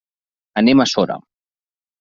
[0.61, 1.21] Anem a Sora.